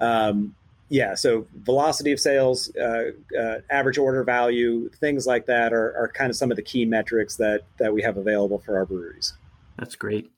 [0.00, 0.56] Um,
[0.88, 6.12] yeah, so velocity of sales, uh, uh, average order value, things like that are, are
[6.14, 9.34] kind of some of the key metrics that that we have available for our breweries.
[9.78, 10.30] That's great.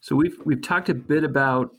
[0.00, 1.74] So we've we've talked a bit about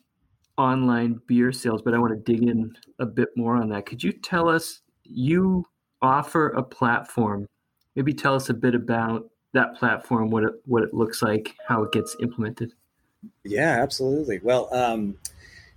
[0.57, 3.85] online beer sales, but I want to dig in a bit more on that.
[3.85, 5.65] Could you tell us you
[6.01, 7.47] offer a platform?
[7.95, 11.83] Maybe tell us a bit about that platform, what it what it looks like, how
[11.83, 12.73] it gets implemented.
[13.43, 14.39] Yeah, absolutely.
[14.43, 15.17] Well, um,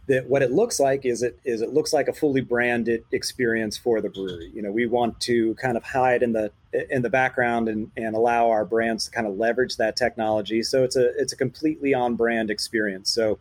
[0.07, 3.77] that what it looks like is it is it looks like a fully branded experience
[3.77, 4.51] for the brewery.
[4.55, 6.51] You know, we want to kind of hide in the
[6.91, 10.63] in the background and, and allow our brands to kind of leverage that technology.
[10.63, 13.11] So it's a it's a completely on brand experience.
[13.11, 13.39] So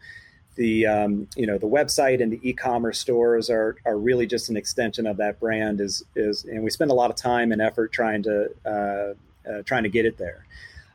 [0.55, 4.57] the um, you know the website and the e-commerce stores are are really just an
[4.57, 7.91] extension of that brand is is and we spend a lot of time and effort
[7.91, 10.45] trying to uh, uh, trying to get it there.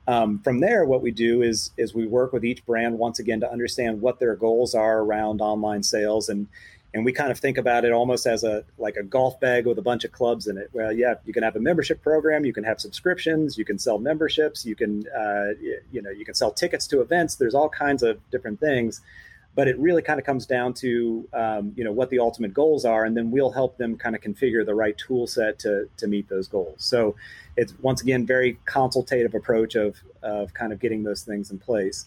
[0.08, 3.40] Um, from there, what we do is is we work with each brand once again
[3.40, 6.28] to understand what their goals are around online sales.
[6.28, 6.46] And
[6.94, 9.78] and we kind of think about it almost as a like a golf bag with
[9.78, 10.70] a bunch of clubs in it.
[10.72, 13.98] Well, yeah, you can have a membership program, you can have subscriptions, you can sell
[13.98, 15.52] memberships, you can uh,
[15.92, 17.34] you know you can sell tickets to events.
[17.34, 19.00] There's all kinds of different things
[19.56, 22.84] but it really kind of comes down to um, you know what the ultimate goals
[22.84, 26.06] are and then we'll help them kind of configure the right tool set to, to
[26.06, 26.76] meet those goals.
[26.84, 27.16] So
[27.56, 32.06] it's once again very consultative approach of, of kind of getting those things in place.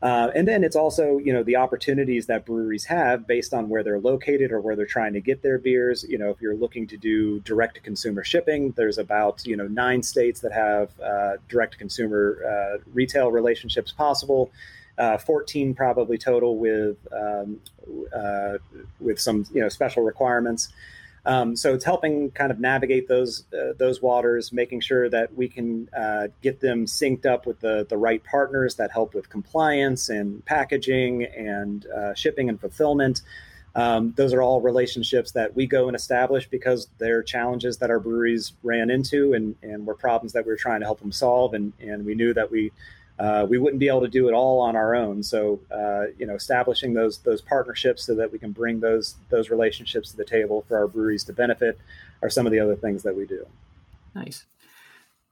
[0.00, 3.82] Uh, and then it's also you know the opportunities that breweries have based on where
[3.82, 6.04] they're located or where they're trying to get their beers.
[6.08, 9.66] You know if you're looking to do direct to consumer shipping there's about you know
[9.66, 14.52] nine states that have uh, direct to consumer uh, retail relationships possible
[14.98, 17.60] uh, 14 probably total with um,
[18.14, 18.58] uh,
[19.00, 20.68] with some you know special requirements.
[21.26, 25.48] Um, so it's helping kind of navigate those uh, those waters, making sure that we
[25.48, 30.08] can uh, get them synced up with the the right partners that help with compliance
[30.08, 33.22] and packaging and uh, shipping and fulfillment.
[33.74, 38.00] Um, those are all relationships that we go and establish because they're challenges that our
[38.00, 41.54] breweries ran into and, and were problems that we were trying to help them solve.
[41.54, 42.72] And, and we knew that we
[43.18, 45.22] uh, we wouldn't be able to do it all on our own.
[45.22, 49.50] So, uh, you know, establishing those those partnerships so that we can bring those those
[49.50, 51.78] relationships to the table for our breweries to benefit
[52.22, 53.46] are some of the other things that we do.
[54.14, 54.46] Nice.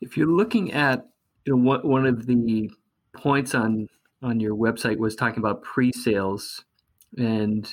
[0.01, 1.07] If you're looking at
[1.45, 2.71] you know, what one of the
[3.13, 3.89] points on
[4.23, 6.65] on your website was talking about pre-sales,
[7.17, 7.73] and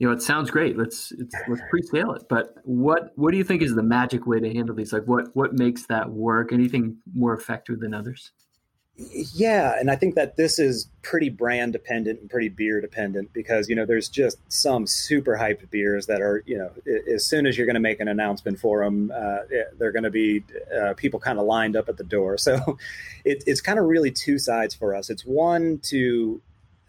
[0.00, 0.76] you know, it sounds great.
[0.76, 1.12] Let's
[1.48, 2.24] let's pre-sale it.
[2.28, 4.92] But what what do you think is the magic way to handle these?
[4.92, 6.52] Like, what what makes that work?
[6.52, 8.32] Anything more effective than others?
[9.00, 13.68] Yeah, and I think that this is pretty brand dependent and pretty beer dependent because
[13.68, 16.70] you know there's just some super hyped beers that are you know
[17.14, 19.38] as soon as you're going to make an announcement for them, uh,
[19.78, 20.42] they're going to be
[20.76, 22.36] uh, people kind of lined up at the door.
[22.48, 22.78] So
[23.26, 25.10] it, it's kind of really two sides for us.
[25.10, 26.40] It's one to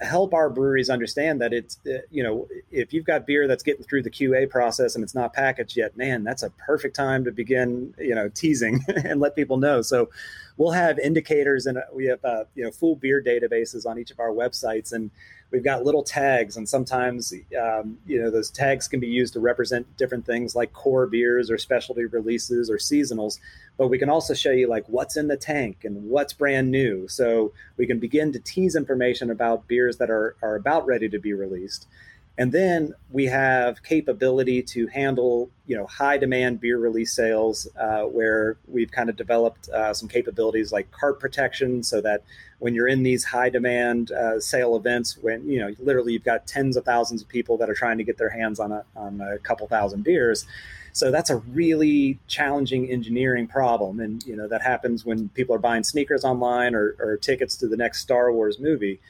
[0.01, 3.83] help our breweries understand that it's uh, you know if you've got beer that's getting
[3.83, 7.31] through the QA process and it's not packaged yet, man, that's a perfect time to
[7.31, 9.81] begin you know teasing and let people know.
[9.81, 10.09] So
[10.57, 14.19] we'll have indicators and we have uh, you know full beer databases on each of
[14.19, 15.11] our websites and
[15.51, 19.39] we've got little tags and sometimes um, you know those tags can be used to
[19.39, 23.39] represent different things like core beers or specialty releases or seasonals
[23.79, 27.07] but we can also show you like what's in the tank and what's brand new.
[27.07, 31.17] So we can begin to tease information about beers that are, are about ready to
[31.17, 31.87] be released
[32.39, 38.03] and then we have capability to handle, you know, high demand beer release sales, uh,
[38.03, 42.23] where we've kind of developed uh, some capabilities like cart protection, so that
[42.59, 46.47] when you're in these high demand uh, sale events, when you know literally you've got
[46.47, 49.19] tens of thousands of people that are trying to get their hands on a on
[49.19, 50.45] a couple thousand beers.
[50.93, 55.59] So that's a really challenging engineering problem, and you know that happens when people are
[55.59, 59.01] buying sneakers online or, or tickets to the next Star Wars movie.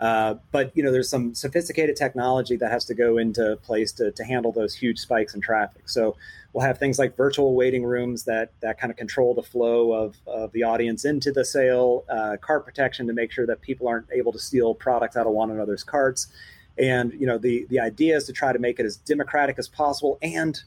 [0.00, 4.12] Uh, but you know, there's some sophisticated technology that has to go into place to,
[4.12, 5.88] to handle those huge spikes in traffic.
[5.88, 6.16] So
[6.52, 10.16] we'll have things like virtual waiting rooms that that kind of control the flow of,
[10.26, 14.06] of the audience into the sale, uh, cart protection to make sure that people aren't
[14.12, 16.28] able to steal products out of one another's carts.
[16.78, 19.68] And you know, the the idea is to try to make it as democratic as
[19.68, 20.60] possible and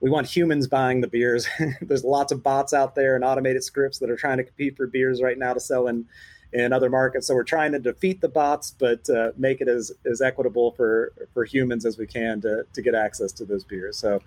[0.00, 1.48] we want humans buying the beers.
[1.80, 4.86] There's lots of bots out there and automated scripts that are trying to compete for
[4.86, 6.06] beers right now to sell in
[6.52, 7.26] in other markets.
[7.26, 11.12] So we're trying to defeat the bots, but uh, make it as, as equitable for,
[11.34, 13.98] for humans as we can to, to get access to those beers.
[13.98, 14.20] So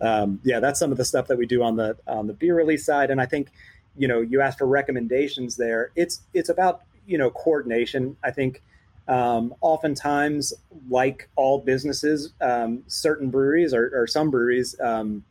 [0.00, 2.54] um, yeah, that's some of the stuff that we do on the on the beer
[2.54, 3.10] release side.
[3.10, 3.50] And I think
[3.96, 5.90] you know you asked for recommendations there.
[5.96, 8.16] It's it's about you know coordination.
[8.24, 8.62] I think.
[9.08, 10.54] Um, oftentimes,
[10.88, 15.24] like all businesses, um, certain breweries or, or some breweries, um,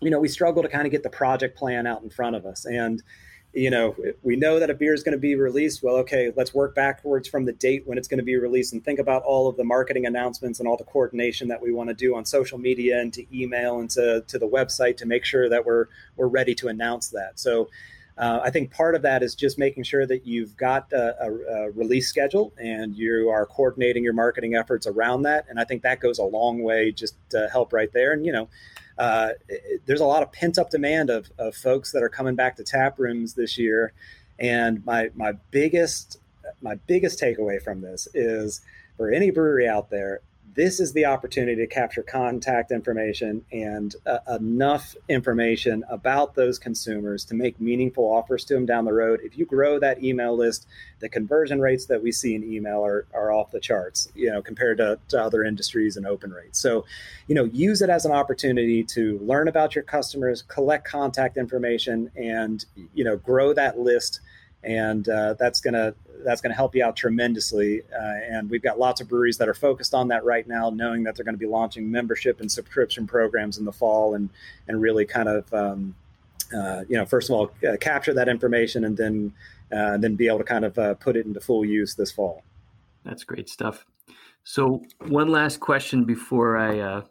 [0.00, 2.46] you know, we struggle to kind of get the project plan out in front of
[2.46, 2.64] us.
[2.64, 3.02] And
[3.56, 5.82] you know, we know that a beer is going to be released.
[5.82, 8.84] Well, okay, let's work backwards from the date when it's going to be released and
[8.84, 11.94] think about all of the marketing announcements and all the coordination that we want to
[11.94, 15.48] do on social media and to email and to, to the website to make sure
[15.48, 17.40] that we're we're ready to announce that.
[17.40, 17.70] So
[18.18, 21.30] uh, I think part of that is just making sure that you've got a, a,
[21.30, 25.46] a, release schedule and you are coordinating your marketing efforts around that.
[25.48, 28.12] And I think that goes a long way just to help right there.
[28.12, 28.48] And, you know,
[28.98, 29.30] uh,
[29.86, 32.64] there's a lot of pent up demand of, of folks that are coming back to
[32.64, 33.92] tap rooms this year.
[34.38, 36.18] And my my biggest
[36.62, 38.60] my biggest takeaway from this is
[38.96, 40.20] for any brewery out there,
[40.56, 47.26] this is the opportunity to capture contact information and uh, enough information about those consumers
[47.26, 49.20] to make meaningful offers to them down the road.
[49.22, 50.66] If you grow that email list,
[51.00, 54.40] the conversion rates that we see in email are, are off the charts, you know,
[54.40, 56.58] compared to, to other industries and open rates.
[56.58, 56.86] So,
[57.26, 62.10] you know, use it as an opportunity to learn about your customers, collect contact information,
[62.16, 62.64] and,
[62.94, 64.20] you know, grow that list
[64.66, 67.82] and uh, that's gonna that's gonna help you out tremendously.
[67.92, 71.04] Uh, and we've got lots of breweries that are focused on that right now, knowing
[71.04, 74.28] that they're going to be launching membership and subscription programs in the fall, and
[74.66, 75.94] and really kind of um,
[76.54, 79.32] uh, you know first of all uh, capture that information and then
[79.70, 82.42] then be able to kind of put it into full use this fall.
[83.04, 83.86] That's great stuff.
[84.42, 87.02] So one last question before I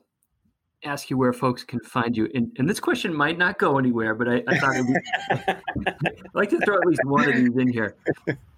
[0.85, 2.29] ask you where folks can find you.
[2.33, 4.95] And, and this question might not go anywhere, but I, I thought be,
[5.87, 7.95] I'd like to throw at least one of these in here.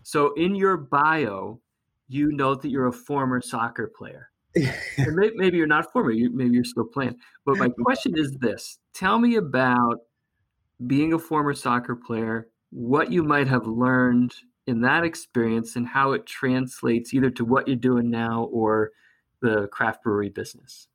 [0.03, 1.59] So in your bio,
[2.07, 4.29] you note that you're a former soccer player.
[4.55, 7.15] maybe, maybe, you're not former, you, maybe you're still playing.
[7.45, 9.99] But my question is this tell me about
[10.85, 14.33] being a former soccer player, what you might have learned
[14.65, 18.91] in that experience, and how it translates either to what you're doing now or
[19.41, 20.87] the craft brewery business.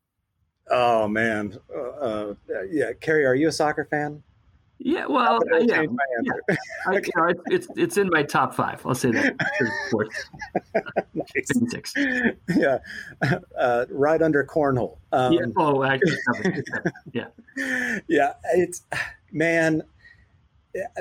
[0.73, 2.35] Oh man, uh, uh,
[2.71, 4.23] yeah, Kerry, are you a soccer fan?
[4.79, 6.57] Yeah, well, uh, yeah, yeah.
[6.87, 8.85] I, you know, it's it's in my top five.
[8.85, 9.37] I'll say that.
[11.15, 11.95] nice.
[12.57, 12.79] Yeah,
[13.57, 14.97] uh, right under cornhole.
[15.13, 15.41] Um, yeah.
[15.57, 16.17] Oh, actually,
[17.13, 17.27] yeah.
[18.09, 18.83] Yeah, it's
[19.31, 19.83] man.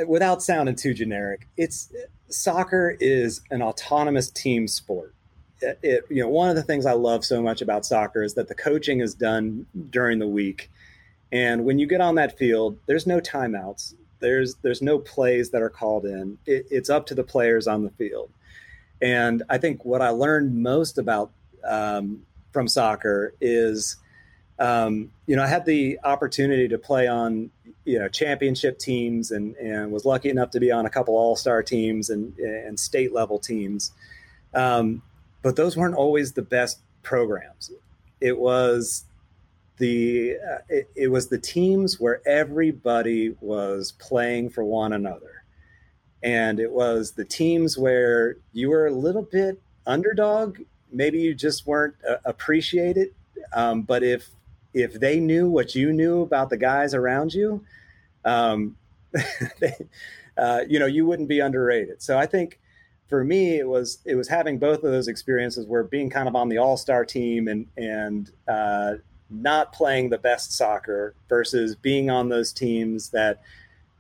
[0.06, 1.94] Without sounding too generic, it's
[2.28, 5.16] soccer is an autonomous team sport.
[5.62, 8.48] It, you know, one of the things I love so much about soccer is that
[8.48, 10.70] the coaching is done during the week
[11.32, 13.94] and when you get on that field, there's no timeouts.
[14.20, 16.38] There's there's no plays that are called in.
[16.46, 18.30] It, it's up to the players on the field.
[19.02, 21.32] And I think what I learned most about
[21.68, 23.96] um, from soccer is,
[24.60, 27.50] um, you know, I had the opportunity to play on
[27.86, 31.36] you know championship teams and and was lucky enough to be on a couple all
[31.36, 33.92] star teams and and state level teams.
[34.54, 35.02] Um,
[35.42, 37.72] but those weren't always the best programs.
[38.20, 39.06] It was
[39.78, 45.44] the uh, it, it, was the teams where everybody was playing for one another.
[46.22, 50.60] And it was the teams where you were a little bit underdog.
[50.92, 53.16] Maybe you just weren't uh, appreciated.
[53.54, 54.30] Um, but if
[54.74, 57.66] if they knew what you knew about the guys around you
[58.26, 58.76] um,
[59.60, 59.76] they,
[60.38, 62.02] uh, you know you wouldn't be underrated.
[62.02, 62.60] So i think
[63.12, 66.36] for me it was it was having both of those experiences where being kind of
[66.36, 68.94] on the all-star team and and uh,
[69.30, 73.42] not playing the best soccer versus being on those teams that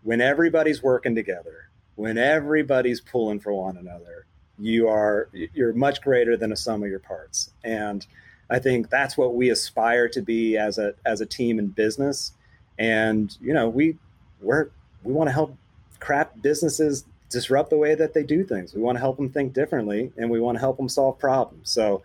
[0.04, 4.26] when everybody's working together, when everybody's pulling for one another,
[4.58, 7.52] you are you're much greater than a sum of your parts.
[7.66, 8.08] And
[8.50, 12.32] I think that's what we aspire to be as a as a team in business.
[12.80, 13.98] And you know, we
[14.40, 14.70] we're
[15.04, 15.58] we want to help
[16.00, 18.74] craft businesses disrupt the way that they do things.
[18.74, 21.72] We want to help them think differently, and we want to help them solve problems.
[21.72, 22.04] So,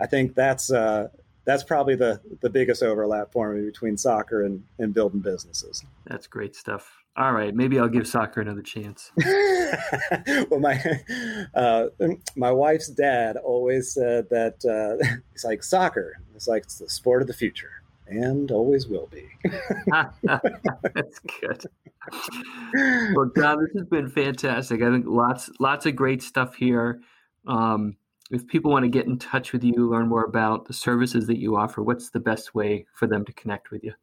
[0.00, 1.08] I think that's uh,
[1.44, 5.84] that's probably the the biggest overlap for me between soccer and, and building businesses.
[6.06, 6.90] That's great stuff.
[7.16, 9.10] All right, maybe I'll give soccer another chance.
[10.50, 10.80] well, my
[11.54, 11.86] uh,
[12.36, 16.14] my wife's dad always said that uh, it's like soccer.
[16.36, 17.77] It's like it's the sport of the future,
[18.08, 19.28] and always will be.
[20.22, 21.64] That's good.
[23.14, 24.82] Well, John, this has been fantastic.
[24.82, 27.00] I think lots lots of great stuff here.
[27.46, 27.96] Um,
[28.30, 31.38] if people want to get in touch with you, learn more about the services that
[31.38, 33.94] you offer, what's the best way for them to connect with you?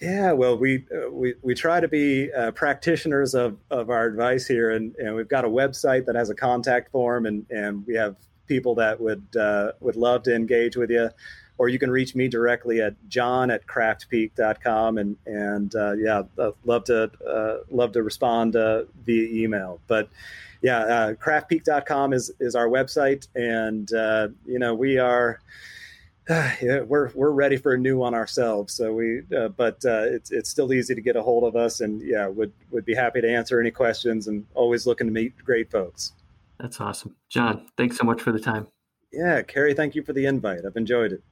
[0.00, 4.46] Yeah, well, we uh, we we try to be uh, practitioners of, of our advice
[4.46, 7.94] here, and, and we've got a website that has a contact form, and, and we
[7.96, 11.10] have people that would uh, would love to engage with you,
[11.60, 16.22] or you can reach me directly at john at craftpeak.com, and and uh, yeah,
[16.64, 20.08] love to uh, love to respond uh, via email, but
[20.62, 25.40] yeah, uh, craftpeak.com is is our website, and uh, you know we are.
[26.28, 28.72] Uh, yeah, we're we're ready for a new one ourselves.
[28.72, 31.80] So we, uh, but uh, it's it's still easy to get a hold of us,
[31.80, 35.36] and yeah, would would be happy to answer any questions, and always looking to meet
[35.44, 36.12] great folks.
[36.58, 37.66] That's awesome, John.
[37.76, 38.68] Thanks so much for the time.
[39.12, 40.60] Yeah, Kerry, thank you for the invite.
[40.64, 41.22] I've enjoyed it.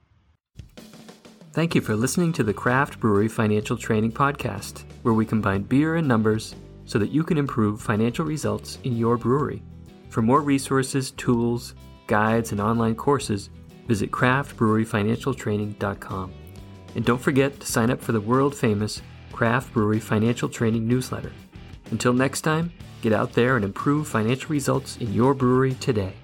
[1.52, 5.96] Thank you for listening to the Craft Brewery Financial Training Podcast, where we combine beer
[5.96, 6.54] and numbers
[6.84, 9.61] so that you can improve financial results in your brewery.
[10.09, 11.74] For more resources, tools,
[12.06, 13.50] guides, and online courses,
[13.86, 16.32] visit craftbreweryfinancialtraining.com.
[16.94, 19.02] And don't forget to sign up for the world famous
[19.32, 21.32] Craft Brewery Financial Training newsletter.
[21.90, 26.14] Until next time, get out there and improve financial results in your brewery today.